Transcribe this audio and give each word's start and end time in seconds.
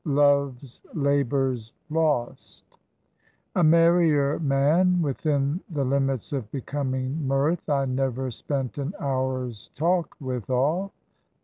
Love's 0.03 0.81
Labour's 0.95 1.73
Lost. 1.91 2.65
"A 3.55 3.63
merrier 3.63 4.39
man, 4.39 4.99
Within 4.99 5.59
the 5.69 5.85
limits 5.85 6.33
of 6.33 6.49
becoming 6.49 7.27
mirth, 7.27 7.69
I 7.69 7.85
never 7.85 8.31
spent 8.31 8.79
an 8.79 8.95
hour's 8.99 9.69
talk 9.75 10.15
withal." 10.19 10.91